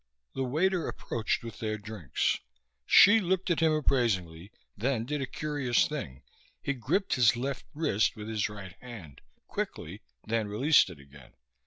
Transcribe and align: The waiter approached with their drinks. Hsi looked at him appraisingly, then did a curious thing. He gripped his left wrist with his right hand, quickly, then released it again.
The 0.33 0.43
waiter 0.43 0.87
approached 0.87 1.43
with 1.43 1.59
their 1.59 1.77
drinks. 1.77 2.39
Hsi 2.87 3.19
looked 3.19 3.51
at 3.51 3.59
him 3.59 3.71
appraisingly, 3.71 4.51
then 4.75 5.05
did 5.05 5.21
a 5.21 5.27
curious 5.27 5.87
thing. 5.87 6.23
He 6.59 6.73
gripped 6.73 7.13
his 7.13 7.35
left 7.37 7.67
wrist 7.75 8.15
with 8.15 8.27
his 8.27 8.49
right 8.49 8.73
hand, 8.81 9.21
quickly, 9.45 10.01
then 10.25 10.47
released 10.47 10.89
it 10.89 10.99
again. 10.99 11.33